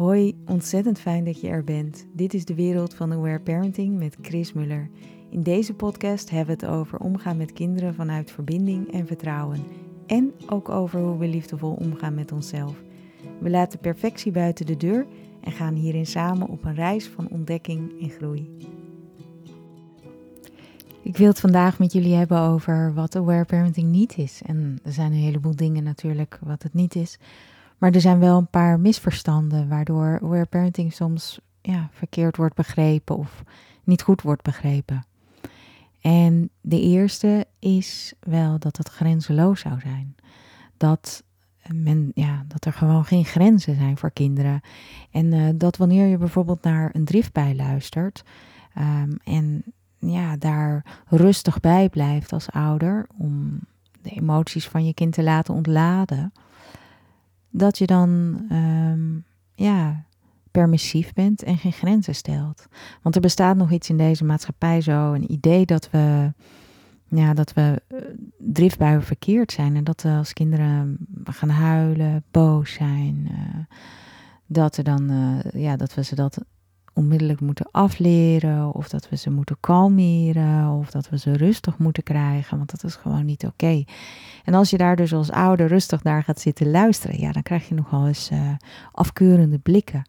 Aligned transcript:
Hoi, 0.00 0.34
ontzettend 0.46 0.98
fijn 0.98 1.24
dat 1.24 1.40
je 1.40 1.48
er 1.48 1.64
bent. 1.64 2.06
Dit 2.12 2.34
is 2.34 2.44
de 2.44 2.54
wereld 2.54 2.94
van 2.94 3.12
Aware 3.12 3.40
Parenting 3.40 3.98
met 3.98 4.16
Chris 4.22 4.52
Muller. 4.52 4.90
In 5.30 5.42
deze 5.42 5.74
podcast 5.74 6.30
hebben 6.30 6.58
we 6.58 6.66
het 6.66 6.74
over 6.74 6.98
omgaan 6.98 7.36
met 7.36 7.52
kinderen 7.52 7.94
vanuit 7.94 8.30
verbinding 8.30 8.92
en 8.92 9.06
vertrouwen. 9.06 9.64
En 10.06 10.32
ook 10.46 10.68
over 10.68 11.00
hoe 11.00 11.18
we 11.18 11.28
liefdevol 11.28 11.72
omgaan 11.72 12.14
met 12.14 12.32
onszelf. 12.32 12.82
We 13.40 13.50
laten 13.50 13.78
perfectie 13.78 14.32
buiten 14.32 14.66
de 14.66 14.76
deur 14.76 15.06
en 15.40 15.52
gaan 15.52 15.74
hierin 15.74 16.06
samen 16.06 16.48
op 16.48 16.64
een 16.64 16.74
reis 16.74 17.08
van 17.08 17.28
ontdekking 17.28 18.00
en 18.02 18.10
groei. 18.10 18.56
Ik 21.02 21.16
wil 21.16 21.28
het 21.28 21.40
vandaag 21.40 21.78
met 21.78 21.92
jullie 21.92 22.14
hebben 22.14 22.38
over 22.38 22.94
wat 22.94 23.16
aware 23.16 23.44
parenting 23.44 23.90
niet 23.90 24.18
is. 24.18 24.40
En 24.44 24.78
er 24.84 24.92
zijn 24.92 25.12
een 25.12 25.18
heleboel 25.18 25.56
dingen 25.56 25.82
natuurlijk 25.82 26.38
wat 26.42 26.62
het 26.62 26.74
niet 26.74 26.94
is. 26.94 27.18
Maar 27.80 27.92
er 27.92 28.00
zijn 28.00 28.18
wel 28.18 28.38
een 28.38 28.50
paar 28.50 28.80
misverstanden 28.80 29.68
waardoor 29.68 30.20
aware 30.22 30.46
parenting 30.46 30.92
soms 30.92 31.40
ja, 31.60 31.88
verkeerd 31.92 32.36
wordt 32.36 32.54
begrepen 32.54 33.16
of 33.16 33.42
niet 33.84 34.02
goed 34.02 34.22
wordt 34.22 34.42
begrepen. 34.42 35.04
En 36.00 36.50
de 36.60 36.80
eerste 36.80 37.46
is 37.58 38.14
wel 38.20 38.58
dat 38.58 38.76
het 38.76 38.88
grenzeloos 38.88 39.60
zou 39.60 39.80
zijn. 39.80 40.14
Dat, 40.76 41.22
men, 41.72 42.10
ja, 42.14 42.44
dat 42.48 42.64
er 42.64 42.72
gewoon 42.72 43.04
geen 43.04 43.24
grenzen 43.24 43.74
zijn 43.74 43.96
voor 43.96 44.10
kinderen. 44.10 44.60
En 45.10 45.32
uh, 45.32 45.48
dat 45.54 45.76
wanneer 45.76 46.06
je 46.06 46.18
bijvoorbeeld 46.18 46.62
naar 46.62 46.90
een 46.92 47.04
driftbij 47.04 47.54
luistert 47.54 48.24
um, 48.78 49.18
en 49.24 49.64
ja, 49.98 50.36
daar 50.36 50.84
rustig 51.06 51.60
bij 51.60 51.88
blijft 51.88 52.32
als 52.32 52.50
ouder 52.50 53.06
om 53.18 53.60
de 54.02 54.10
emoties 54.10 54.68
van 54.68 54.84
je 54.84 54.94
kind 54.94 55.12
te 55.12 55.22
laten 55.22 55.54
ontladen, 55.54 56.32
dat 57.50 57.78
je 57.78 57.86
dan 57.86 58.40
um, 58.52 59.24
ja, 59.54 60.04
permissief 60.50 61.12
bent 61.12 61.42
en 61.42 61.58
geen 61.58 61.72
grenzen 61.72 62.14
stelt. 62.14 62.66
Want 63.02 63.14
er 63.14 63.20
bestaat 63.20 63.56
nog 63.56 63.70
iets 63.70 63.88
in 63.88 63.96
deze 63.96 64.24
maatschappij 64.24 64.80
zo, 64.80 65.12
een 65.12 65.32
idee 65.32 65.66
dat 65.66 65.90
we, 65.90 66.32
ja, 67.08 67.34
dat 67.34 67.52
we 67.52 67.82
uh, 67.88 67.98
driftbuien 68.38 69.02
verkeerd 69.02 69.52
zijn 69.52 69.76
en 69.76 69.84
dat 69.84 70.02
we 70.02 70.08
als 70.08 70.32
kinderen 70.32 70.98
gaan 71.24 71.48
huilen, 71.48 72.24
boos 72.30 72.72
zijn, 72.72 73.28
uh, 73.30 73.76
dat, 74.46 74.76
er 74.76 74.84
dan, 74.84 75.10
uh, 75.10 75.62
ja, 75.62 75.76
dat 75.76 75.94
we 75.94 76.04
ze 76.04 76.14
dat 76.14 76.44
onmiddellijk 76.92 77.40
moeten 77.40 77.68
afleren, 77.70 78.74
of 78.74 78.88
dat 78.88 79.08
we 79.08 79.16
ze 79.16 79.30
moeten 79.30 79.56
kalmeren, 79.60 80.68
of 80.68 80.90
dat 80.90 81.08
we 81.08 81.18
ze 81.18 81.32
rustig 81.32 81.78
moeten 81.78 82.02
krijgen, 82.02 82.56
want 82.56 82.70
dat 82.70 82.84
is 82.84 82.94
gewoon 82.94 83.24
niet 83.24 83.46
oké. 83.46 83.84
En 84.44 84.54
als 84.54 84.70
je 84.70 84.76
daar 84.76 84.96
dus 84.96 85.12
als 85.12 85.30
ouder 85.30 85.66
rustig 85.66 86.02
naar 86.02 86.22
gaat 86.22 86.40
zitten 86.40 86.70
luisteren, 86.70 87.20
ja, 87.20 87.32
dan 87.32 87.42
krijg 87.42 87.68
je 87.68 87.74
nogal 87.74 88.06
eens 88.06 88.30
uh, 88.30 88.50
afkeurende 88.92 89.58
blikken. 89.58 90.04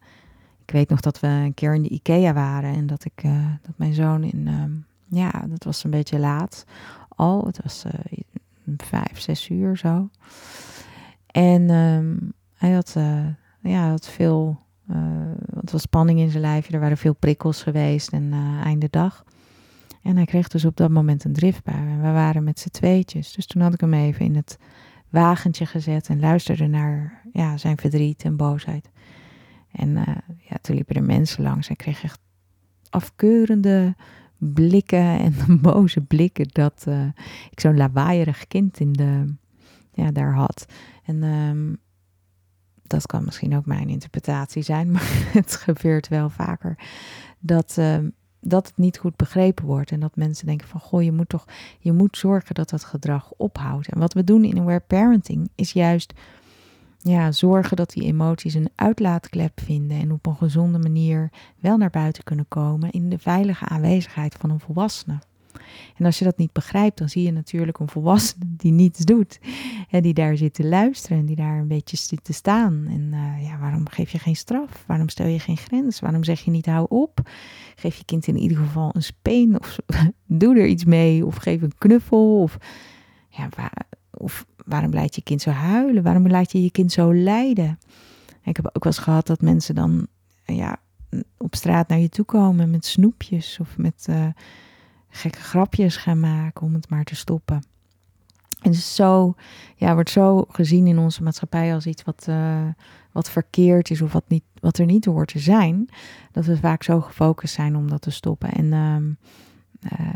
Ik 0.64 0.70
weet 0.70 0.88
nog 0.88 1.00
dat 1.00 1.20
we 1.20 1.26
een 1.26 1.54
keer 1.54 1.74
in 1.74 1.82
de 1.82 1.88
IKEA 1.88 2.32
waren 2.32 2.74
en 2.74 2.86
dat 2.86 3.04
ik, 3.04 3.22
uh, 3.24 3.46
dat 3.62 3.74
mijn 3.76 3.94
zoon 3.94 4.24
in, 4.24 4.46
uh, 4.46 4.64
ja, 5.20 5.44
dat 5.48 5.64
was 5.64 5.84
een 5.84 5.90
beetje 5.90 6.18
laat 6.18 6.64
al, 7.08 7.46
het 7.46 7.62
was 7.62 7.84
uh, 7.86 8.20
vijf, 8.76 9.20
zes 9.20 9.48
uur 9.48 9.76
zo. 9.76 10.08
En 11.26 11.70
um, 11.70 12.32
hij 12.54 12.70
had, 12.70 12.96
ja, 13.60 13.88
had 13.88 14.08
veel 14.08 14.61
uh, 14.90 14.96
was 15.70 15.82
spanning 15.82 16.18
in 16.18 16.30
zijn 16.30 16.42
lijfje, 16.42 16.72
er 16.72 16.80
waren 16.80 16.96
veel 16.96 17.14
prikkels 17.14 17.62
geweest 17.62 18.12
en 18.12 18.22
uh, 18.22 18.60
einde 18.64 18.88
dag. 18.90 19.24
En 20.02 20.16
hij 20.16 20.24
kreeg 20.24 20.48
dus 20.48 20.64
op 20.64 20.76
dat 20.76 20.90
moment 20.90 21.24
een 21.24 21.32
driftbui. 21.32 21.88
En 21.88 22.02
we 22.02 22.10
waren 22.10 22.44
met 22.44 22.58
z'n 22.58 22.68
tweetjes. 22.68 23.32
Dus 23.32 23.46
toen 23.46 23.62
had 23.62 23.74
ik 23.74 23.80
hem 23.80 23.94
even 23.94 24.24
in 24.24 24.36
het 24.36 24.58
wagentje 25.10 25.66
gezet 25.66 26.08
en 26.08 26.20
luisterde 26.20 26.66
naar 26.66 27.22
ja, 27.32 27.56
zijn 27.56 27.78
verdriet 27.78 28.22
en 28.22 28.36
boosheid. 28.36 28.90
En 29.72 29.88
uh, 29.88 30.02
ja, 30.38 30.56
toen 30.60 30.74
liepen 30.74 30.96
er 30.96 31.02
mensen 31.02 31.42
langs 31.42 31.68
en 31.68 31.76
kreeg 31.76 32.02
echt 32.02 32.20
afkeurende 32.90 33.94
blikken 34.38 35.18
en 35.18 35.34
boze 35.62 36.00
blikken 36.00 36.48
dat 36.48 36.86
ik 37.50 37.60
zo'n 37.60 37.76
lawaaierig 37.76 38.46
kind 38.46 38.80
in 38.80 38.92
de, 38.92 39.34
ja, 39.92 40.10
daar 40.10 40.34
had. 40.34 40.66
En 41.04 41.22
um, 41.22 41.78
dat 42.92 43.06
kan 43.06 43.24
misschien 43.24 43.56
ook 43.56 43.66
mijn 43.66 43.88
interpretatie 43.88 44.62
zijn, 44.62 44.90
maar 44.90 45.08
het 45.32 45.56
gebeurt 45.56 46.08
wel 46.08 46.30
vaker 46.30 46.78
dat, 47.38 47.76
uh, 47.78 47.96
dat 48.40 48.66
het 48.66 48.76
niet 48.76 48.98
goed 48.98 49.16
begrepen 49.16 49.64
wordt. 49.64 49.90
En 49.90 50.00
dat 50.00 50.16
mensen 50.16 50.46
denken 50.46 50.68
van, 50.68 50.80
goh, 50.80 51.02
je 51.02 51.12
moet 51.12 51.28
toch, 51.28 51.44
je 51.78 51.92
moet 51.92 52.16
zorgen 52.16 52.54
dat 52.54 52.70
dat 52.70 52.84
gedrag 52.84 53.32
ophoudt. 53.36 53.88
En 53.88 53.98
wat 53.98 54.12
we 54.12 54.24
doen 54.24 54.44
in 54.44 54.58
aware 54.58 54.80
parenting 54.86 55.48
is 55.54 55.72
juist 55.72 56.12
ja, 56.98 57.32
zorgen 57.32 57.76
dat 57.76 57.90
die 57.90 58.02
emoties 58.02 58.54
een 58.54 58.70
uitlaatklep 58.74 59.60
vinden 59.60 60.00
en 60.00 60.12
op 60.12 60.26
een 60.26 60.36
gezonde 60.36 60.78
manier 60.78 61.30
wel 61.60 61.76
naar 61.76 61.90
buiten 61.90 62.24
kunnen 62.24 62.48
komen 62.48 62.90
in 62.90 63.08
de 63.08 63.18
veilige 63.18 63.64
aanwezigheid 63.64 64.34
van 64.34 64.50
een 64.50 64.60
volwassene. 64.60 65.18
En 65.96 66.04
als 66.04 66.18
je 66.18 66.24
dat 66.24 66.38
niet 66.38 66.52
begrijpt, 66.52 66.98
dan 66.98 67.08
zie 67.08 67.22
je 67.22 67.32
natuurlijk 67.32 67.78
een 67.78 67.88
volwassene 67.88 68.44
die 68.46 68.72
niets 68.72 68.98
doet. 68.98 69.40
En 69.90 70.02
die 70.02 70.14
daar 70.14 70.36
zit 70.36 70.54
te 70.54 70.64
luisteren 70.64 71.18
en 71.18 71.26
die 71.26 71.36
daar 71.36 71.58
een 71.58 71.68
beetje 71.68 71.96
zit 71.96 72.24
te 72.24 72.32
staan. 72.32 72.86
En 72.88 73.10
uh, 73.12 73.48
ja, 73.48 73.58
waarom 73.58 73.88
geef 73.88 74.10
je 74.10 74.18
geen 74.18 74.36
straf? 74.36 74.84
Waarom 74.86 75.08
stel 75.08 75.26
je 75.26 75.38
geen 75.38 75.56
grens? 75.56 76.00
Waarom 76.00 76.24
zeg 76.24 76.40
je 76.40 76.50
niet 76.50 76.66
hou 76.66 76.86
op? 76.88 77.30
Geef 77.74 77.96
je 77.96 78.04
kind 78.04 78.26
in 78.26 78.36
ieder 78.36 78.56
geval 78.56 78.90
een 78.92 79.02
speen 79.02 79.58
of 79.58 79.78
doe 80.26 80.58
er 80.58 80.66
iets 80.66 80.84
mee 80.84 81.26
of 81.26 81.36
geef 81.36 81.62
een 81.62 81.78
knuffel 81.78 82.40
of 82.40 82.56
ja, 83.28 83.48
of 84.10 84.46
waarom 84.64 84.92
laat 84.92 85.14
je 85.14 85.22
kind 85.22 85.42
zo 85.42 85.50
huilen? 85.50 86.02
Waarom 86.02 86.28
laat 86.28 86.52
je 86.52 86.62
je 86.62 86.70
kind 86.70 86.92
zo 86.92 87.14
lijden? 87.14 87.78
Ik 88.44 88.56
heb 88.56 88.66
ook 88.66 88.84
wel 88.84 88.92
eens 88.92 89.02
gehad 89.02 89.26
dat 89.26 89.40
mensen 89.40 89.74
dan 89.74 90.06
ja, 90.44 90.80
op 91.38 91.54
straat 91.54 91.88
naar 91.88 91.98
je 91.98 92.08
toe 92.08 92.24
komen 92.24 92.70
met 92.70 92.86
snoepjes 92.86 93.58
of 93.60 93.78
met 93.78 94.06
uh, 94.10 94.26
gekke 95.12 95.40
grapjes 95.40 95.96
gaan 95.96 96.20
maken 96.20 96.62
om 96.66 96.74
het 96.74 96.88
maar 96.88 97.04
te 97.04 97.16
stoppen. 97.16 97.62
En 98.62 98.74
zo, 98.74 99.34
ja, 99.76 99.94
wordt 99.94 100.10
zo 100.10 100.44
gezien 100.48 100.86
in 100.86 100.98
onze 100.98 101.22
maatschappij 101.22 101.74
als 101.74 101.86
iets 101.86 102.02
wat, 102.02 102.26
uh, 102.28 102.66
wat 103.12 103.30
verkeerd 103.30 103.90
is 103.90 104.02
of 104.02 104.12
wat, 104.12 104.24
niet, 104.28 104.44
wat 104.60 104.78
er 104.78 104.86
niet 104.86 105.04
hoort 105.04 105.28
te 105.28 105.38
zijn. 105.38 105.88
Dat 106.32 106.44
we 106.44 106.56
vaak 106.56 106.82
zo 106.82 107.00
gefocust 107.00 107.54
zijn 107.54 107.76
om 107.76 107.88
dat 107.88 108.02
te 108.02 108.10
stoppen. 108.10 108.52
En 108.52 108.64
uh, 108.64 108.96
uh, 109.92 110.08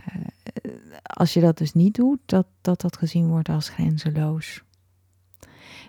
als 1.03 1.35
je 1.35 1.41
dat 1.41 1.59
dus 1.59 1.73
niet 1.73 1.95
doet, 1.95 2.19
dat, 2.27 2.47
dat 2.61 2.81
dat 2.81 2.97
gezien 2.97 3.29
wordt 3.29 3.49
als 3.49 3.69
grenzeloos. 3.69 4.65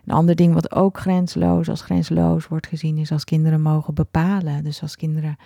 Een 0.05 0.13
ander 0.13 0.35
ding 0.35 0.53
wat 0.53 0.71
ook 0.71 0.99
grenzeloos 0.99 1.69
als 1.69 1.81
grenzeloos 1.81 2.47
wordt 2.47 2.67
gezien 2.67 2.97
is 2.97 3.11
als 3.11 3.23
kinderen 3.23 3.61
mogen 3.61 3.93
bepalen. 3.93 4.63
Dus 4.63 4.81
als 4.81 4.95
kinderen 4.95 5.37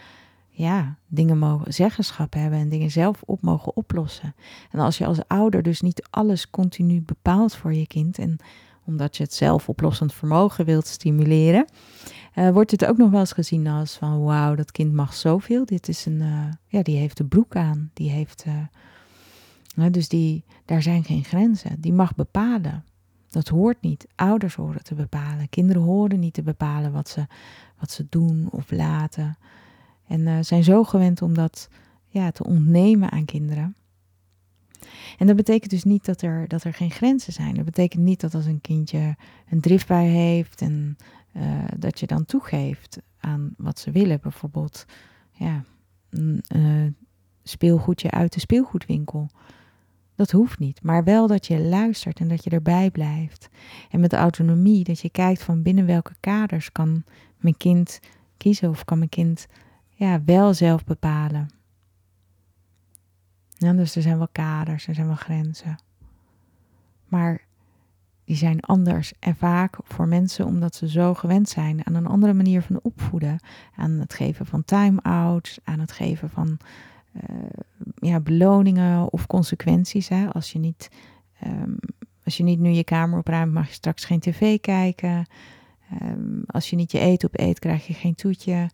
ja, 0.51 0.97
dingen 1.07 1.38
mogen 1.38 1.73
zeggenschap 1.73 2.34
hebben 2.34 2.59
en 2.59 2.69
dingen 2.69 2.91
zelf 2.91 3.22
op 3.25 3.41
mogen 3.41 3.75
oplossen. 3.75 4.35
En 4.72 4.79
als 4.79 4.97
je 4.97 5.06
als 5.06 5.28
ouder 5.28 5.63
dus 5.63 5.81
niet 5.81 6.07
alles 6.09 6.50
continu 6.50 7.01
bepaalt 7.01 7.56
voor 7.56 7.73
je 7.73 7.88
kind 7.88 8.17
en 8.17 8.38
omdat 8.85 9.17
je 9.17 9.23
het 9.23 9.34
zelfoplossend 9.34 10.13
vermogen 10.13 10.66
wilt 10.66 10.88
stimuleren, 10.88 11.66
uh, 12.35 12.50
wordt 12.50 12.72
het 12.72 12.85
ook 12.85 12.97
nog 12.97 13.09
wel 13.09 13.19
eens 13.19 13.31
gezien 13.31 13.67
als 13.67 13.97
van 13.97 14.23
wauw, 14.23 14.56
dat 14.56 14.72
kind 14.72 14.94
mag 14.94 15.13
zoveel. 15.13 15.66
Dit 15.66 15.88
is 15.88 16.06
een, 16.06 16.22
uh, 16.22 16.45
ja, 16.68 16.81
die 16.81 16.97
heeft 16.97 17.18
de 17.18 17.25
broek 17.25 17.56
aan, 17.56 17.91
die 17.94 18.09
heeft, 18.09 18.45
uh, 19.75 19.85
dus 19.91 20.09
die, 20.09 20.44
daar 20.66 20.81
zijn 20.81 21.03
geen 21.03 21.23
grenzen. 21.23 21.81
Die 21.81 21.94
mag 21.94 22.16
bepalen. 22.16 22.83
Dat 23.29 23.47
hoort 23.47 23.81
niet. 23.81 24.07
Ouders 24.16 24.56
horen 24.56 24.83
te 24.83 24.95
bepalen. 24.95 25.50
Kinderen 25.50 25.81
horen 25.81 26.19
niet 26.19 26.33
te 26.33 26.41
bepalen 26.41 26.91
wat 26.91 27.09
ze, 27.09 27.28
wat 27.79 27.91
ze 27.91 28.06
doen 28.09 28.47
of 28.51 28.72
laten. 28.72 29.38
En 30.12 30.20
uh, 30.20 30.38
zijn 30.42 30.64
zo 30.64 30.84
gewend 30.84 31.22
om 31.22 31.34
dat 31.34 31.70
ja, 32.08 32.32
te 32.32 32.44
ontnemen 32.44 33.12
aan 33.12 33.26
kinderen. 33.26 33.76
En 35.18 35.28
dat 35.28 35.36
betekent 35.36 35.72
dus 35.72 35.84
niet 35.84 36.06
dat 36.06 36.22
er, 36.22 36.48
dat 36.48 36.64
er 36.64 36.74
geen 36.74 36.92
grenzen 36.92 37.34
zijn. 37.34 37.56
Dat 37.56 37.66
betekent 37.66 38.04
niet 38.04 38.22
dat 38.22 38.36
als 38.36 38.46
een 38.46 38.62
kindje 38.62 39.16
een 39.50 39.62
driftbui 39.62 40.08
heeft 40.08 40.62
en 40.62 40.98
uh, 41.34 41.44
dat 41.78 42.00
je 42.00 42.08
dan 42.08 42.26
toegeeft 42.26 43.02
aan 43.20 43.54
wat 43.58 43.80
ze 43.80 43.92
willen. 43.92 44.19
Bijvoorbeeld 44.22 44.86
ja, 45.31 45.63
een 46.10 46.44
uh, 46.56 46.92
speelgoedje 47.44 48.12
uit 48.12 48.34
de 48.34 48.40
speelgoedwinkel. 48.40 49.30
Dat 50.16 50.31
hoeft 50.31 50.60
niet, 50.60 50.84
maar 50.84 51.04
wel 51.04 51.28
dat 51.28 51.48
je 51.48 51.60
luistert 51.60 52.19
en 52.19 52.28
dat 52.28 52.44
je 52.44 52.50
erbij 52.50 52.92
blijft. 52.92 53.50
En 53.90 54.00
met 54.00 54.14
autonomie, 54.14 54.84
dat 54.84 55.00
je 55.00 55.10
kijkt 55.10 55.44
van 55.44 55.62
binnen 55.62 55.86
welke 55.86 56.16
kaders 56.19 56.72
kan 56.72 57.04
mijn 57.38 57.57
kind 57.57 58.00
kiezen 58.38 58.69
of 58.69 58.86
kan 58.86 58.98
mijn 58.98 59.10
kind 59.10 59.48
ja, 60.06 60.24
wel 60.25 60.53
zelf 60.53 60.83
bepalen. 60.83 61.50
Ja, 63.50 63.74
dus 63.74 63.95
er 63.95 64.01
zijn 64.01 64.18
wel 64.18 64.27
kaders, 64.31 64.88
er 64.88 64.95
zijn 64.95 65.07
wel 65.07 65.15
grenzen. 65.15 65.80
Maar 67.07 67.42
die 68.24 68.36
zijn 68.36 68.59
anders 68.59 69.13
en 69.19 69.36
vaak 69.36 69.77
voor 69.83 70.07
mensen 70.07 70.45
omdat 70.45 70.75
ze 70.75 70.89
zo 70.89 71.13
gewend 71.13 71.50
zijn 71.50 71.86
aan 71.86 71.95
een 71.95 72.07
andere 72.07 72.33
manier 72.33 72.62
van 72.62 72.80
opvoeden. 72.81 73.39
Aan 73.75 73.92
het 73.92 74.13
geven 74.13 74.45
van 74.45 74.65
time-outs, 74.65 75.59
aan 75.63 75.80
het 75.80 75.92
geven 75.92 76.30
van 76.30 76.57
uh, 77.13 77.45
ja, 77.95 78.19
beloningen 78.19 79.12
of 79.12 79.27
consequenties. 79.27 80.07
Hè. 80.09 80.33
Als, 80.33 80.51
je 80.51 80.59
niet, 80.59 80.92
um, 81.45 81.77
als 82.24 82.38
je 82.38 82.44
niet 82.44 82.59
nu 82.59 82.69
je 82.69 82.83
kamer 82.83 83.19
opruimt, 83.19 83.54
mag 83.54 83.68
je 83.68 83.74
straks 83.74 84.06
geen 84.06 84.19
tv 84.19 84.59
kijken. 84.59 85.25
Ehm, 85.89 86.42
als 86.45 86.69
je 86.69 86.75
niet 86.75 86.92
je 86.92 87.00
eten 87.00 87.27
op 87.27 87.39
eet, 87.39 87.59
krijg 87.59 87.88
je 87.88 87.94
geen 87.94 88.15
toetje. 88.15 88.69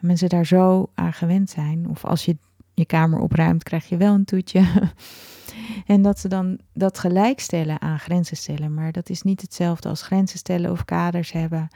En 0.00 0.06
mensen 0.06 0.28
daar 0.28 0.46
zo 0.46 0.90
aan 0.94 1.12
gewend 1.12 1.50
zijn. 1.50 1.88
Of 1.88 2.04
als 2.04 2.24
je 2.24 2.36
je 2.74 2.86
kamer 2.86 3.18
opruimt, 3.18 3.62
krijg 3.62 3.88
je 3.88 3.96
wel 3.96 4.14
een 4.14 4.24
toetje. 4.24 4.64
en 5.86 6.02
dat 6.02 6.18
ze 6.18 6.28
dan 6.28 6.58
dat 6.72 6.98
gelijk 6.98 7.40
stellen 7.40 7.80
aan 7.80 7.98
grenzen 7.98 8.36
stellen. 8.36 8.74
Maar 8.74 8.92
dat 8.92 9.08
is 9.08 9.22
niet 9.22 9.40
hetzelfde 9.40 9.88
als 9.88 10.02
grenzen 10.02 10.38
stellen 10.38 10.70
of 10.70 10.84
kaders 10.84 11.32
hebben. 11.32 11.68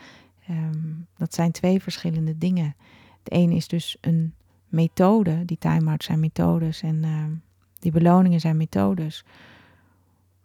Ehm, 0.48 0.92
dat 1.16 1.34
zijn 1.34 1.52
twee 1.52 1.82
verschillende 1.82 2.38
dingen. 2.38 2.74
Het 3.18 3.32
ene 3.32 3.54
is 3.54 3.68
dus 3.68 3.96
een 4.00 4.34
methode. 4.68 5.44
Die 5.44 5.58
time-outs 5.58 6.06
zijn 6.06 6.20
methodes 6.20 6.82
en 6.82 7.04
ehm, 7.04 7.32
die 7.78 7.92
beloningen 7.92 8.40
zijn 8.40 8.56
methodes. 8.56 9.24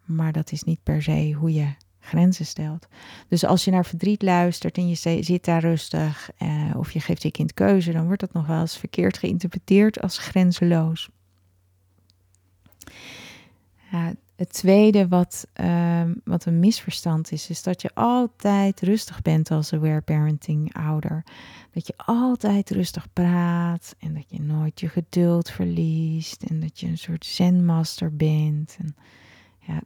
Maar 0.05 0.31
dat 0.31 0.51
is 0.51 0.63
niet 0.63 0.83
per 0.83 1.01
se 1.03 1.31
hoe 1.31 1.53
je 1.53 1.67
grenzen 2.09 2.45
stelt. 2.45 2.87
Dus 3.27 3.45
als 3.45 3.65
je 3.65 3.71
naar 3.71 3.85
verdriet 3.85 4.21
luistert 4.21 4.77
en 4.77 4.89
je 4.89 4.95
zit 5.23 5.45
daar 5.45 5.61
rustig 5.61 6.29
eh, 6.37 6.71
of 6.75 6.91
je 6.91 6.99
geeft 6.99 7.23
je 7.23 7.31
kind 7.31 7.53
keuze, 7.53 7.91
dan 7.91 8.05
wordt 8.05 8.21
dat 8.21 8.33
nog 8.33 8.47
wel 8.47 8.59
eens 8.59 8.77
verkeerd 8.77 9.17
geïnterpreteerd 9.17 10.01
als 10.01 10.17
grenzeloos. 10.17 11.09
Ja, 13.91 14.13
het 14.39 14.53
tweede 14.53 15.07
wat, 15.07 15.47
ehm, 15.53 16.13
wat 16.23 16.45
een 16.45 16.59
misverstand 16.59 17.31
is, 17.31 17.49
is 17.49 17.63
dat 17.63 17.81
je 17.81 17.89
altijd 17.93 18.81
rustig 18.81 19.21
bent 19.21 19.51
als 19.51 19.73
aware 19.73 20.01
parenting 20.01 20.73
ouder. 20.73 21.23
Dat 21.71 21.87
je 21.87 21.93
altijd 21.97 22.69
rustig 22.69 23.13
praat 23.13 23.95
en 23.99 24.13
dat 24.13 24.25
je 24.27 24.41
nooit 24.41 24.79
je 24.79 24.89
geduld 24.89 25.49
verliest 25.49 26.43
en 26.43 26.59
dat 26.59 26.79
je 26.79 26.87
een 26.87 26.97
soort 26.97 27.25
zenmaster 27.25 28.15
bent. 28.15 28.77
En 28.79 28.95
ja, 29.59 29.81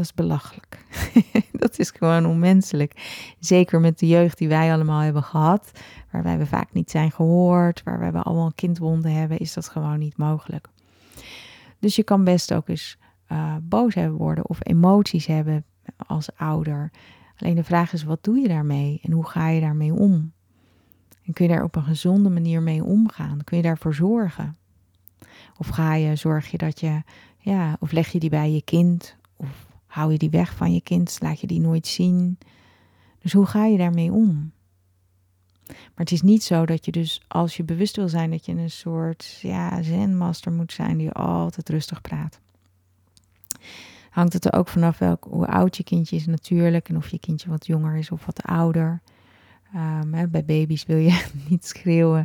dat 0.00 0.08
is 0.08 0.24
belachelijk. 0.24 0.84
dat 1.62 1.78
is 1.78 1.90
gewoon 1.90 2.26
onmenselijk. 2.26 2.92
Zeker 3.38 3.80
met 3.80 3.98
de 3.98 4.06
jeugd 4.06 4.38
die 4.38 4.48
wij 4.48 4.72
allemaal 4.72 5.00
hebben 5.00 5.22
gehad, 5.22 5.70
waarbij 6.10 6.38
we 6.38 6.46
vaak 6.46 6.72
niet 6.72 6.90
zijn 6.90 7.10
gehoord, 7.10 7.82
waar 7.82 8.12
we 8.12 8.22
allemaal 8.22 8.52
kindwonden 8.54 9.12
hebben, 9.12 9.38
is 9.38 9.52
dat 9.52 9.68
gewoon 9.68 9.98
niet 9.98 10.16
mogelijk. 10.16 10.68
Dus 11.78 11.96
je 11.96 12.02
kan 12.02 12.24
best 12.24 12.54
ook 12.54 12.68
eens 12.68 12.98
uh, 13.32 13.54
boos 13.62 13.94
hebben 13.94 14.18
worden 14.18 14.48
of 14.48 14.58
emoties 14.62 15.26
hebben 15.26 15.64
als 15.96 16.36
ouder. 16.36 16.90
Alleen 17.36 17.54
de 17.54 17.64
vraag 17.64 17.92
is, 17.92 18.04
wat 18.04 18.24
doe 18.24 18.38
je 18.38 18.48
daarmee 18.48 19.00
en 19.02 19.12
hoe 19.12 19.26
ga 19.26 19.48
je 19.48 19.60
daarmee 19.60 19.94
om? 19.94 20.32
En 21.24 21.32
kun 21.32 21.46
je 21.46 21.52
daar 21.52 21.64
op 21.64 21.76
een 21.76 21.82
gezonde 21.82 22.30
manier 22.30 22.62
mee 22.62 22.84
omgaan? 22.84 23.44
Kun 23.44 23.56
je 23.56 23.62
daarvoor 23.62 23.94
zorgen? 23.94 24.56
Of 25.56 25.68
ga 25.68 25.94
je, 25.94 26.16
zorg 26.16 26.50
je 26.50 26.58
dat 26.58 26.80
je, 26.80 27.02
ja, 27.38 27.76
of 27.80 27.92
leg 27.92 28.08
je 28.08 28.18
die 28.18 28.30
bij 28.30 28.50
je 28.50 28.62
kind? 28.62 29.16
Of 29.36 29.68
hou 29.90 30.12
je 30.12 30.18
die 30.18 30.30
weg 30.30 30.54
van 30.54 30.74
je 30.74 30.80
kind? 30.80 31.18
Laat 31.20 31.40
je 31.40 31.46
die 31.46 31.60
nooit 31.60 31.86
zien? 31.86 32.38
Dus 33.18 33.32
hoe 33.32 33.46
ga 33.46 33.64
je 33.64 33.78
daarmee 33.78 34.12
om? 34.12 34.52
Maar 35.66 36.04
het 36.04 36.12
is 36.12 36.22
niet 36.22 36.42
zo 36.42 36.66
dat 36.66 36.84
je 36.84 36.92
dus, 36.92 37.22
als 37.28 37.56
je 37.56 37.64
bewust 37.64 37.96
wil 37.96 38.08
zijn, 38.08 38.30
dat 38.30 38.46
je 38.46 38.52
een 38.52 38.70
soort 38.70 39.38
ja, 39.42 39.82
zenmaster 39.82 40.52
moet 40.52 40.72
zijn 40.72 40.96
die 40.96 41.10
altijd 41.10 41.68
rustig 41.68 42.00
praat 42.00 42.40
hangt 44.10 44.32
het 44.32 44.44
er 44.44 44.52
ook 44.52 44.68
vanaf 44.68 44.98
welk, 44.98 45.26
hoe 45.30 45.46
oud 45.46 45.76
je 45.76 45.84
kindje 45.84 46.16
is 46.16 46.26
natuurlijk. 46.26 46.88
En 46.88 46.96
of 46.96 47.08
je 47.08 47.18
kindje 47.18 47.48
wat 47.48 47.66
jonger 47.66 47.96
is 47.96 48.10
of 48.10 48.26
wat 48.26 48.42
ouder. 48.42 49.00
Um, 49.74 50.14
hè, 50.14 50.28
bij 50.28 50.44
baby's 50.44 50.84
wil 50.84 50.96
je 50.96 51.24
niet 51.48 51.66
schreeuwen. 51.66 52.24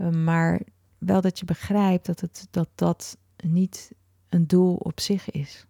Um, 0.00 0.24
maar 0.24 0.60
wel 0.98 1.20
dat 1.20 1.38
je 1.38 1.44
begrijpt 1.44 2.06
dat, 2.06 2.20
het, 2.20 2.46
dat 2.50 2.68
dat 2.74 3.18
niet 3.44 3.92
een 4.28 4.46
doel 4.46 4.74
op 4.74 5.00
zich 5.00 5.30
is. 5.30 5.66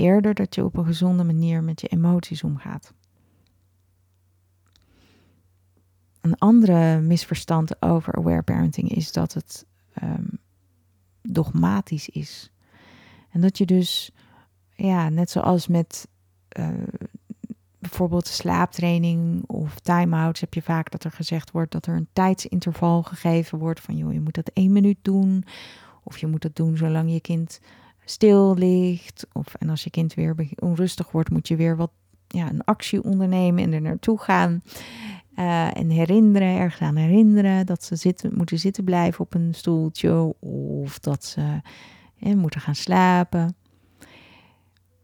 Eerder 0.00 0.34
dat 0.34 0.54
je 0.54 0.64
op 0.64 0.76
een 0.76 0.84
gezonde 0.84 1.24
manier 1.24 1.62
met 1.62 1.80
je 1.80 1.86
emoties 1.86 2.42
omgaat. 2.42 2.92
Een 6.20 6.38
andere 6.38 7.00
misverstand 7.00 7.82
over 7.82 8.14
aware 8.14 8.42
parenting 8.42 8.90
is 8.90 9.12
dat 9.12 9.32
het 9.32 9.66
um, 10.02 10.38
dogmatisch 11.22 12.08
is. 12.08 12.50
En 13.30 13.40
dat 13.40 13.58
je 13.58 13.66
dus 13.66 14.10
ja, 14.74 15.08
net 15.08 15.30
zoals 15.30 15.66
met 15.66 16.08
uh, 16.58 16.68
bijvoorbeeld 17.78 18.26
slaaptraining 18.26 19.44
of 19.46 19.78
time-outs 19.78 20.40
heb 20.40 20.54
je 20.54 20.62
vaak 20.62 20.90
dat 20.90 21.04
er 21.04 21.12
gezegd 21.12 21.50
wordt 21.50 21.72
dat 21.72 21.86
er 21.86 21.96
een 21.96 22.08
tijdsinterval 22.12 23.02
gegeven 23.02 23.58
wordt 23.58 23.80
van 23.80 23.96
joh, 23.96 24.12
je 24.12 24.20
moet 24.20 24.34
dat 24.34 24.50
één 24.52 24.72
minuut 24.72 24.98
doen 25.02 25.44
of 26.02 26.18
je 26.18 26.26
moet 26.26 26.42
dat 26.42 26.56
doen 26.56 26.76
zolang 26.76 27.12
je 27.12 27.20
kind 27.20 27.60
stil 28.10 28.54
ligt 28.54 29.26
of 29.32 29.54
en 29.54 29.68
als 29.68 29.84
je 29.84 29.90
kind 29.90 30.14
weer 30.14 30.34
onrustig 30.58 31.10
wordt 31.10 31.30
moet 31.30 31.48
je 31.48 31.56
weer 31.56 31.76
wat 31.76 31.90
ja, 32.26 32.48
een 32.48 32.64
actie 32.64 33.02
ondernemen 33.02 33.64
en 33.64 33.72
er 33.72 33.80
naartoe 33.80 34.18
gaan 34.18 34.62
uh, 35.36 35.76
en 35.76 35.90
herinneren, 35.90 36.58
ergens 36.58 36.80
aan 36.80 36.96
herinneren 36.96 37.66
dat 37.66 37.84
ze 37.84 37.96
zitten, 37.96 38.34
moeten 38.34 38.58
zitten 38.58 38.84
blijven 38.84 39.20
op 39.20 39.34
een 39.34 39.54
stoeltje 39.54 40.34
of 40.40 40.98
dat 40.98 41.24
ze 41.24 41.60
eh, 42.18 42.34
moeten 42.34 42.60
gaan 42.60 42.74
slapen. 42.74 43.54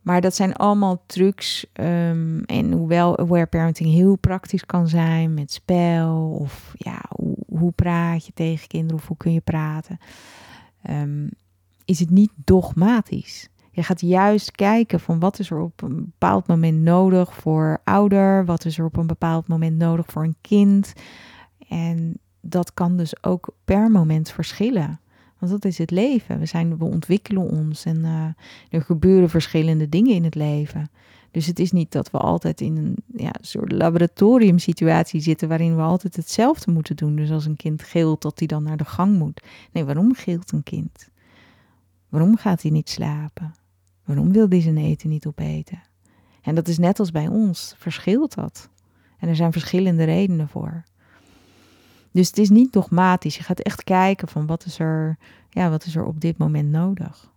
Maar 0.03 0.21
dat 0.21 0.35
zijn 0.35 0.55
allemaal 0.55 1.03
trucs. 1.07 1.67
Um, 1.73 2.45
en 2.45 2.73
hoewel 2.73 3.19
aware 3.19 3.47
parenting 3.47 3.93
heel 3.93 4.17
praktisch 4.17 4.67
kan 4.67 4.89
zijn 4.89 5.35
met 5.35 5.53
spel 5.53 6.37
of 6.41 6.75
ja, 6.77 7.01
hoe, 7.09 7.37
hoe 7.47 7.73
praat 7.73 8.27
je 8.27 8.33
tegen 8.35 8.69
kinderen 8.69 8.97
of 8.97 9.07
hoe 9.07 9.17
kun 9.17 9.33
je 9.33 9.41
praten, 9.41 9.99
um, 10.91 11.31
is 11.87 11.99
het 11.99 12.11
niet 12.11 12.33
dogmatisch. 12.45 13.49
Je 13.71 13.83
gaat 13.83 14.01
juist 14.01 14.51
kijken 14.51 15.01
van 15.01 15.19
wat 15.19 15.39
is 15.39 15.51
er 15.51 15.59
op 15.59 15.83
een 15.83 16.05
bepaald 16.05 16.47
moment 16.47 16.83
nodig 16.83 17.35
voor 17.35 17.81
ouder, 17.85 18.45
wat 18.45 18.65
is 18.65 18.79
er 18.79 18.85
op 18.85 18.97
een 18.97 19.07
bepaald 19.07 19.49
moment 19.49 19.77
nodig 19.79 20.07
voor 20.07 20.23
een 20.23 20.37
kind. 20.41 20.93
En 21.69 22.19
dat 22.41 22.75
kan 22.75 22.97
dus 22.97 23.25
ook 23.25 23.49
per 23.65 23.91
moment 23.91 24.31
verschillen. 24.31 25.01
Want 25.39 25.53
dat 25.53 25.65
is 25.65 25.79
het 25.79 25.91
leven. 25.91 26.39
We, 26.39 26.47
zijn, 26.47 26.79
we 26.79 26.85
ontwikkelen 26.85 27.51
ons 27.51 27.85
en 27.85 27.97
uh, 27.99 28.25
er 28.69 28.83
gebeuren 28.83 29.31
verschillende 29.31 29.89
dingen 29.89 30.15
in 30.15 30.25
het 30.25 30.35
leven. 30.35 30.91
Dus 31.31 31.47
het 31.47 31.59
is 31.59 31.73
niet 31.73 31.93
dat 31.93 32.11
we 32.11 32.19
altijd 32.19 32.61
in 32.61 32.77
een 32.77 32.97
ja, 33.23 33.33
soort 33.41 33.73
laboratoriumsituatie 33.73 35.21
zitten 35.21 35.49
waarin 35.49 35.77
we 35.77 35.83
altijd 35.83 36.17
hetzelfde 36.17 36.71
moeten 36.71 36.97
doen. 36.97 37.17
Dus 37.17 37.31
als 37.31 37.47
een 37.47 37.57
kind 37.57 37.83
gilt 37.83 38.23
dat 38.23 38.39
hij 38.39 38.49
dan 38.49 38.63
naar 38.63 38.77
de 38.77 38.85
gang 38.85 39.19
moet. 39.19 39.43
Nee, 39.73 39.85
waarom 39.85 40.15
gilt 40.15 40.53
een 40.53 40.63
kind? 40.63 41.09
Waarom 42.17 42.37
gaat 42.37 42.63
hij 42.63 42.71
niet 42.71 42.91
slapen? 42.91 43.55
Waarom 44.05 44.33
wil 44.33 44.49
hij 44.49 44.61
zijn 44.61 44.77
eten 44.77 45.09
niet 45.09 45.27
opeten? 45.27 45.83
En 46.43 46.55
dat 46.55 46.69
is 46.69 46.79
net 46.79 46.99
als 46.99 47.11
bij 47.11 47.29
ons, 47.29 47.75
verschilt 47.79 48.35
dat. 48.35 48.71
En 49.19 49.29
er 49.29 49.37
zijn 49.37 49.53
verschillende 49.53 50.05
redenen 50.05 50.49
voor. 50.49 50.83
Dus 52.11 52.27
het 52.27 52.39
is 52.39 52.51
niet 52.51 52.73
dogmatisch. 52.73 53.37
Je 53.37 53.43
gaat 53.43 53.61
echt 53.61 53.85
kijken 53.85 54.29
van 54.29 54.47
wat 54.47 54.65
is 54.65 54.79
er, 54.79 55.19
ja, 55.51 55.71
wat 55.71 55.85
is 55.85 55.97
er 55.97 56.05
op 56.05 56.21
dit 56.21 56.39
moment 56.39 56.71
nodig. 56.71 57.33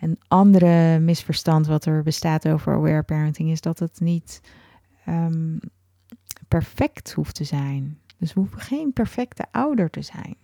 Een 0.00 0.18
andere 0.28 0.98
misverstand 0.98 1.66
wat 1.66 1.84
er 1.84 2.02
bestaat 2.02 2.48
over 2.48 2.74
aware 2.74 3.02
parenting 3.02 3.50
is 3.50 3.60
dat 3.60 3.78
het 3.78 4.00
niet 4.00 4.40
um, 5.08 5.58
perfect 6.48 7.12
hoeft 7.12 7.34
te 7.34 7.44
zijn. 7.44 7.98
Dus 8.18 8.32
we 8.32 8.40
hoeven 8.40 8.60
geen 8.60 8.92
perfecte 8.92 9.46
ouder 9.50 9.90
te 9.90 10.02
zijn. 10.02 10.36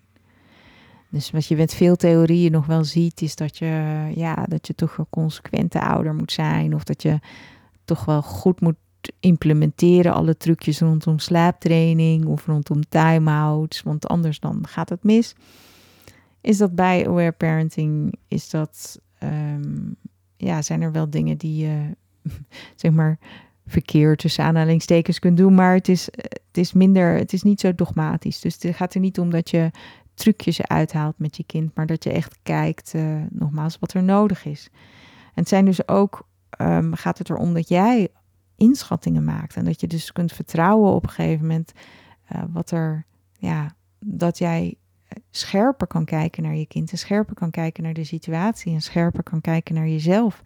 Dus 1.12 1.30
wat 1.30 1.46
je 1.46 1.56
met 1.56 1.74
veel 1.74 1.96
theorieën 1.96 2.52
nog 2.52 2.66
wel 2.66 2.84
ziet, 2.84 3.22
is 3.22 3.36
dat 3.36 3.58
je, 3.58 4.12
ja, 4.14 4.44
dat 4.48 4.66
je 4.66 4.74
toch 4.74 4.98
een 4.98 5.06
consequente 5.10 5.80
ouder 5.80 6.14
moet 6.14 6.32
zijn. 6.32 6.74
Of 6.74 6.84
dat 6.84 7.02
je 7.02 7.18
toch 7.84 8.04
wel 8.04 8.22
goed 8.22 8.60
moet 8.60 8.76
implementeren, 9.20 10.12
alle 10.12 10.36
trucjes 10.36 10.80
rondom 10.80 11.18
slaaptraining 11.18 12.26
of 12.26 12.46
rondom 12.46 12.80
time-outs, 12.88 13.82
want 13.82 14.08
anders 14.08 14.40
dan 14.40 14.66
gaat 14.66 14.88
het 14.88 15.04
mis. 15.04 15.34
Is 16.40 16.58
dat 16.58 16.74
bij 16.74 17.06
aware 17.08 17.32
parenting, 17.32 18.14
is 18.28 18.50
dat, 18.50 19.00
ehm, 19.18 19.90
ja, 20.36 20.62
zijn 20.62 20.82
er 20.82 20.92
wel 20.92 21.10
dingen 21.10 21.36
die 21.36 21.66
je, 21.66 21.96
zeg 22.76 22.92
maar, 22.92 23.18
verkeerd 23.66 24.18
tussen 24.18 24.44
aanhalingstekens 24.44 25.18
kunt 25.18 25.36
doen, 25.36 25.54
maar 25.54 25.74
het 25.74 25.88
is, 25.88 26.08
het 26.12 26.58
is 26.58 26.72
minder, 26.72 27.16
het 27.16 27.32
is 27.32 27.42
niet 27.42 27.60
zo 27.60 27.74
dogmatisch. 27.74 28.40
Dus 28.40 28.56
het 28.60 28.76
gaat 28.76 28.94
er 28.94 29.00
niet 29.00 29.18
om 29.18 29.30
dat 29.30 29.50
je 29.50 29.70
trucjes 30.14 30.62
uithaalt 30.66 31.18
met 31.18 31.36
je 31.36 31.44
kind, 31.44 31.74
maar 31.74 31.86
dat 31.86 32.04
je 32.04 32.12
echt 32.12 32.38
kijkt, 32.42 32.94
uh, 32.94 33.22
nogmaals, 33.30 33.78
wat 33.78 33.94
er 33.94 34.02
nodig 34.02 34.44
is. 34.44 34.68
En 35.24 35.40
het 35.40 35.48
zijn 35.48 35.64
dus 35.64 35.88
ook, 35.88 36.28
um, 36.60 36.94
gaat 36.94 37.18
het 37.18 37.30
erom 37.30 37.54
dat 37.54 37.68
jij 37.68 38.08
inschattingen 38.56 39.24
maakt. 39.24 39.56
En 39.56 39.64
dat 39.64 39.80
je 39.80 39.86
dus 39.86 40.12
kunt 40.12 40.32
vertrouwen 40.32 40.92
op 40.92 41.02
een 41.02 41.10
gegeven 41.10 41.46
moment 41.46 41.72
uh, 42.32 42.42
wat 42.52 42.70
er, 42.70 43.06
ja, 43.38 43.74
dat 43.98 44.38
jij 44.38 44.76
scherper 45.30 45.86
kan 45.86 46.04
kijken 46.04 46.42
naar 46.42 46.54
je 46.54 46.66
kind 46.66 46.90
en 46.90 46.98
scherper 46.98 47.34
kan 47.34 47.50
kijken 47.50 47.82
naar 47.82 47.92
de 47.92 48.04
situatie 48.04 48.74
en 48.74 48.82
scherper 48.82 49.22
kan 49.22 49.40
kijken 49.40 49.74
naar 49.74 49.88
jezelf. 49.88 50.42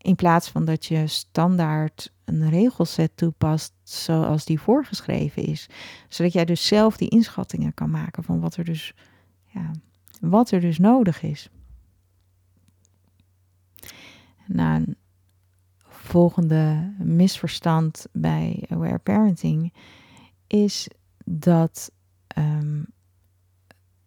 In 0.00 0.16
plaats 0.16 0.48
van 0.48 0.64
dat 0.64 0.86
je 0.86 1.06
standaard 1.06 2.12
een 2.24 2.48
regelset 2.48 3.16
toepast 3.16 3.72
zoals 3.82 4.44
die 4.44 4.60
voorgeschreven 4.60 5.44
is. 5.44 5.68
Zodat 6.08 6.32
jij 6.32 6.44
dus 6.44 6.66
zelf 6.66 6.96
die 6.96 7.08
inschattingen 7.08 7.74
kan 7.74 7.90
maken 7.90 8.24
van 8.24 8.40
wat 8.40 8.56
er 8.56 8.64
dus, 8.64 8.94
ja, 9.46 9.70
wat 10.20 10.50
er 10.50 10.60
dus 10.60 10.78
nodig 10.78 11.22
is. 11.22 11.50
Nou, 14.46 14.94
volgende 15.88 16.94
misverstand 16.98 18.06
bij 18.12 18.64
aware 18.68 18.98
parenting 18.98 19.72
is 20.46 20.88
dat 21.24 21.92
um, 22.38 22.86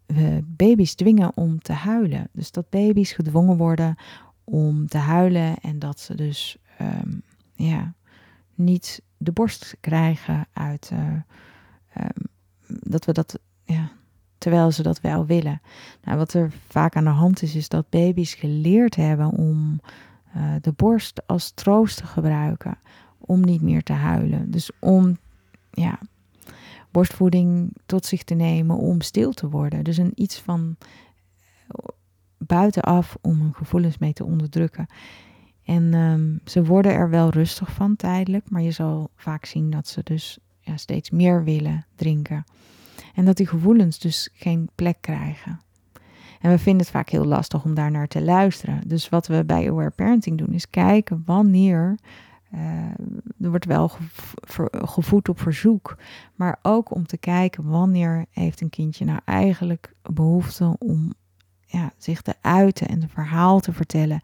we 0.06 0.44
baby's 0.46 0.96
dwingen 0.96 1.38
om 1.38 1.60
te 1.60 1.74
huilen. 1.74 2.30
Dus 2.32 2.52
dat 2.52 2.70
baby's 2.70 3.12
gedwongen 3.12 3.58
worden 3.58 3.96
om 4.44 4.88
te 4.88 4.98
huilen 4.98 5.58
en 5.62 5.80
dat 5.80 6.00
ze 6.00 6.16
dus 6.16 6.58
um, 6.82 7.22
ja, 7.54 7.94
niet 8.56 9.02
de 9.18 9.32
borst 9.32 9.78
krijgen 9.80 10.48
uit. 10.54 10.90
Uh, 10.94 11.00
um, 11.98 12.28
dat 12.68 13.06
we 13.06 13.12
dat, 13.12 13.40
ja, 13.64 13.92
terwijl 14.38 14.72
ze 14.72 14.84
dat 14.84 15.02
wel 15.02 15.26
willen. 15.26 15.62
Nou, 16.04 16.18
wat 16.18 16.34
er 16.34 16.52
vaak 16.68 16.96
aan 16.96 17.04
de 17.04 17.10
hand 17.10 17.42
is, 17.42 17.56
is 17.56 17.70
dat 17.70 17.90
baby's 17.90 18.34
geleerd 18.34 18.96
hebben 18.96 19.30
om 19.30 19.82
uh, 20.36 20.54
de 20.62 20.72
borst 20.72 21.28
als 21.28 21.52
troost 21.52 21.98
te 21.98 22.06
gebruiken. 22.06 22.78
Om 23.18 23.42
niet 23.42 23.62
meer 23.62 23.84
te 23.84 23.94
huilen. 23.94 24.52
Dus 24.52 24.72
om 24.80 25.18
ja, 25.72 26.00
borstvoeding 26.92 27.74
tot 27.86 28.06
zich 28.06 28.24
te 28.24 28.34
nemen 28.34 28.78
om 28.78 29.02
stil 29.02 29.32
te 29.32 29.50
worden. 29.50 29.84
Dus 29.84 29.98
een 29.98 30.12
iets 30.16 30.40
van 30.40 30.76
buitenaf 32.46 33.18
om 33.22 33.40
hun 33.40 33.54
gevoelens 33.54 33.98
mee 33.98 34.14
te 34.14 34.26
onderdrukken. 34.26 34.88
En 35.64 35.94
um, 35.94 36.40
ze 36.46 36.64
worden 36.64 36.94
er 36.94 37.10
wel 37.10 37.30
rustig 37.30 37.72
van 37.72 37.96
tijdelijk, 37.96 38.50
maar 38.50 38.62
je 38.62 38.72
zal 38.72 39.10
vaak 39.16 39.46
zien 39.46 39.70
dat 39.70 39.88
ze 39.88 40.02
dus 40.04 40.40
ja, 40.60 40.78
steeds 40.78 41.10
meer 41.10 41.44
willen 41.44 41.86
drinken. 41.96 42.44
En 43.16 43.26
dat 43.26 43.38
die 43.38 43.48
gevoelens 43.48 44.00
dus 44.00 44.30
geen 44.34 44.70
plek 44.76 44.98
krijgen. 45.02 45.62
En 46.42 46.52
we 46.52 46.58
vinden 46.58 46.82
het 46.82 46.92
vaak 46.92 47.10
heel 47.10 47.26
lastig 47.26 47.64
om 47.64 47.74
daar 47.74 47.92
naar 47.92 48.08
te 48.08 48.22
luisteren. 48.22 48.88
Dus 48.88 49.10
wat 49.10 49.28
we 49.28 49.46
bij 49.46 49.70
Aware 49.70 49.90
Parenting 49.90 50.38
doen, 50.38 50.54
is 50.54 50.70
kijken 50.70 51.24
wanneer. 51.26 51.98
Uh, 52.54 52.60
er 53.42 53.50
wordt 53.50 53.66
wel 53.66 53.92
gevoed 54.72 55.30
op 55.30 55.40
verzoek, 55.40 55.98
maar 56.36 56.60
ook 56.62 56.96
om 56.96 57.06
te 57.06 57.18
kijken 57.18 57.64
wanneer 57.64 58.26
heeft 58.30 58.62
een 58.62 58.70
kindje 58.70 59.06
nou 59.06 59.20
eigenlijk 59.26 59.94
behoefte 60.02 60.76
om 60.80 61.14
ja, 61.74 61.92
zich 61.98 62.22
te 62.22 62.34
uiten 62.42 62.88
en 62.88 63.02
een 63.02 63.10
verhaal 63.10 63.60
te 63.60 63.74
vertellen. 63.74 64.22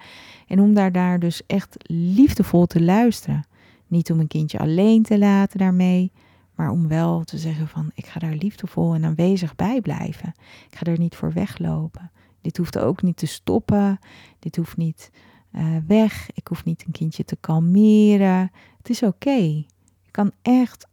En 0.48 0.60
om 0.60 0.74
daar, 0.74 0.92
daar 0.92 1.20
dus 1.20 1.42
echt 1.46 1.76
liefdevol 1.88 2.66
te 2.66 2.82
luisteren. 2.82 3.44
Niet 3.88 4.12
om 4.12 4.20
een 4.20 4.28
kindje 4.28 4.60
alleen 4.60 5.04
te 5.04 5.18
laten 5.18 5.60
daarmee, 5.60 6.12
maar 6.56 6.70
om 6.70 6.88
wel 6.88 7.24
te 7.24 7.38
zeggen 7.38 7.68
van 7.68 7.92
ik 7.94 8.06
ga 8.06 8.20
daar 8.20 8.34
liefdevol 8.34 8.94
en 8.94 9.06
aanwezig 9.06 9.56
bij 9.56 9.82
blijven. 9.82 10.34
Ik 10.70 10.78
ga 10.78 10.92
er 10.92 11.00
niet 11.00 11.16
voor 11.16 11.34
weglopen. 11.34 12.12
Dit 12.42 12.58
hoeft 12.58 12.78
ook 12.78 13.02
niet 13.02 13.18
te 13.18 13.26
stoppen. 13.26 14.00
Dit 14.40 14.56
hoeft 14.56 14.78
niet 14.78 15.12
uh, 15.52 15.62
weg. 15.88 16.30
Ik 16.34 16.48
hoef 16.48 16.66
niet 16.66 16.84
een 16.86 16.92
kindje 16.92 17.26
te 17.26 17.38
kalmeren. 17.40 18.52
Het 18.78 18.90
is 18.90 19.04
oké. 19.04 19.66
Ik 20.06 20.12
kan 20.12 20.32
echt, 20.42 20.88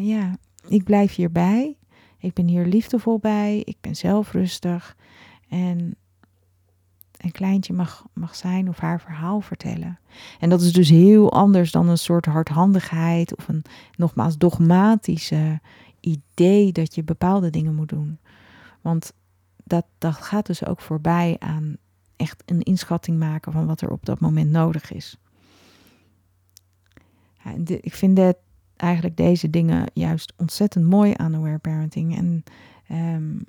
ja, 0.00 0.36
ik 0.68 0.84
blijf 0.84 1.14
hierbij. 1.14 1.76
Ik 2.18 2.34
ben 2.34 2.46
hier 2.46 2.66
liefdevol 2.66 3.18
bij. 3.18 3.62
Ik 3.64 3.76
ben 3.80 3.96
zelf 3.96 4.32
rustig. 4.32 4.96
En 5.50 5.96
een 7.16 7.32
kleintje 7.32 7.72
mag, 7.72 8.06
mag 8.12 8.36
zijn 8.36 8.68
of 8.68 8.78
haar 8.78 9.00
verhaal 9.00 9.40
vertellen. 9.40 9.98
En 10.38 10.48
dat 10.48 10.60
is 10.60 10.72
dus 10.72 10.88
heel 10.88 11.32
anders 11.32 11.70
dan 11.70 11.88
een 11.88 11.98
soort 11.98 12.26
hardhandigheid 12.26 13.36
of 13.36 13.48
een 13.48 13.64
nogmaals 13.96 14.38
dogmatische 14.38 15.60
idee 16.00 16.72
dat 16.72 16.94
je 16.94 17.02
bepaalde 17.02 17.50
dingen 17.50 17.74
moet 17.74 17.88
doen. 17.88 18.18
Want 18.80 19.12
dat, 19.64 19.84
dat 19.98 20.14
gaat 20.14 20.46
dus 20.46 20.66
ook 20.66 20.80
voorbij 20.80 21.36
aan 21.38 21.76
echt 22.16 22.42
een 22.46 22.62
inschatting 22.62 23.18
maken 23.18 23.52
van 23.52 23.66
wat 23.66 23.80
er 23.80 23.90
op 23.90 24.06
dat 24.06 24.20
moment 24.20 24.50
nodig 24.50 24.92
is. 24.92 25.16
Ja, 27.44 27.54
ik 27.80 27.94
vind 27.94 28.20
eigenlijk 28.76 29.16
deze 29.16 29.50
dingen 29.50 29.90
juist 29.92 30.32
ontzettend 30.36 30.84
mooi 30.84 31.12
aan 31.16 31.34
aware 31.34 31.58
parenting. 31.58 32.16
En 32.16 32.44
um, 33.14 33.44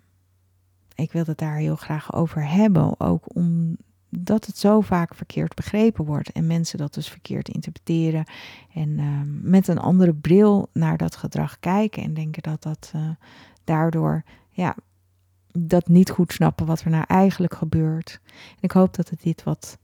ik 1.01 1.11
wil 1.11 1.23
het 1.25 1.37
daar 1.37 1.55
heel 1.55 1.75
graag 1.75 2.13
over 2.13 2.47
hebben. 2.47 2.99
Ook 2.99 3.35
omdat 3.35 4.45
het 4.45 4.57
zo 4.57 4.81
vaak 4.81 5.15
verkeerd 5.15 5.55
begrepen 5.55 6.05
wordt. 6.05 6.31
En 6.31 6.47
mensen 6.47 6.77
dat 6.77 6.93
dus 6.93 7.09
verkeerd 7.09 7.49
interpreteren. 7.49 8.25
En 8.73 8.99
ehm, 8.99 9.49
met 9.49 9.67
een 9.67 9.79
andere 9.79 10.13
bril 10.13 10.69
naar 10.73 10.97
dat 10.97 11.15
gedrag 11.15 11.59
kijken. 11.59 12.03
En 12.03 12.13
denken 12.13 12.43
dat 12.43 12.63
dat 12.63 12.91
uh, 12.95 13.09
daardoor 13.63 14.23
ja, 14.49 14.75
dat 15.51 15.87
niet 15.87 16.09
goed 16.09 16.33
snappen 16.33 16.65
wat 16.65 16.81
er 16.81 16.89
nou 16.89 17.03
eigenlijk 17.07 17.53
gebeurt. 17.53 18.19
Ik 18.59 18.71
hoop 18.71 18.95
dat 18.95 19.09
het 19.09 19.21
dit 19.21 19.43
wat 19.43 19.77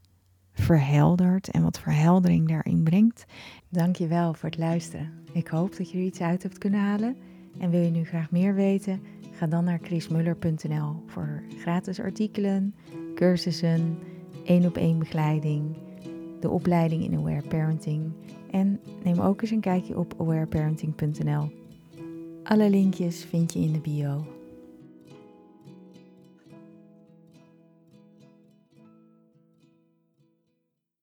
verheldert 0.52 1.48
en 1.48 1.62
wat 1.62 1.80
verheldering 1.80 2.48
daarin 2.48 2.82
brengt. 2.82 3.24
Dank 3.68 3.96
je 3.96 4.06
wel 4.06 4.34
voor 4.34 4.48
het 4.48 4.58
luisteren. 4.58 5.12
Ik 5.32 5.48
hoop 5.48 5.76
dat 5.76 5.90
je 5.90 5.98
er 5.98 6.04
iets 6.04 6.20
uit 6.20 6.42
hebt 6.42 6.58
kunnen 6.58 6.80
halen. 6.80 7.16
En 7.58 7.70
wil 7.70 7.80
je 7.80 7.90
nu 7.90 8.04
graag 8.04 8.30
meer 8.30 8.54
weten? 8.54 9.00
Ga 9.32 9.46
dan 9.46 9.64
naar 9.64 9.78
chrismuller.nl 9.82 11.02
voor 11.06 11.42
gratis 11.56 12.00
artikelen, 12.00 12.74
cursussen, 13.14 13.98
één 14.44 14.64
op 14.64 14.76
één 14.76 14.98
begeleiding, 14.98 15.76
de 16.40 16.50
opleiding 16.50 17.04
in 17.04 17.18
Aware 17.18 17.48
Parenting 17.48 18.12
en 18.50 18.80
neem 19.04 19.20
ook 19.20 19.42
eens 19.42 19.50
een 19.50 19.60
kijkje 19.60 19.98
op 19.98 20.14
awareparenting.nl. 20.18 21.50
Alle 22.42 22.70
linkjes 22.70 23.24
vind 23.24 23.52
je 23.52 23.60
in 23.60 23.72
de 23.72 23.80
bio. 23.80 24.37